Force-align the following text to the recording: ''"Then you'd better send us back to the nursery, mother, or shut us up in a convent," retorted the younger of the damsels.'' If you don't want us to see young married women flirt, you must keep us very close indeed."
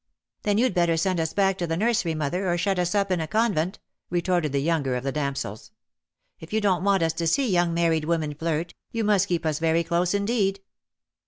''"Then 0.41 0.57
you'd 0.57 0.73
better 0.73 0.97
send 0.97 1.19
us 1.19 1.31
back 1.31 1.59
to 1.59 1.67
the 1.67 1.77
nursery, 1.77 2.15
mother, 2.15 2.51
or 2.51 2.57
shut 2.57 2.79
us 2.79 2.95
up 2.95 3.11
in 3.11 3.21
a 3.21 3.27
convent," 3.27 3.77
retorted 4.09 4.51
the 4.51 4.59
younger 4.59 4.95
of 4.95 5.03
the 5.03 5.11
damsels.'' 5.11 5.69
If 6.41 6.51
you 6.51 6.59
don't 6.59 6.83
want 6.83 7.03
us 7.03 7.13
to 7.13 7.27
see 7.27 7.47
young 7.47 7.71
married 7.75 8.05
women 8.05 8.33
flirt, 8.33 8.73
you 8.91 9.03
must 9.03 9.27
keep 9.27 9.45
us 9.45 9.59
very 9.59 9.83
close 9.83 10.15
indeed." 10.15 10.59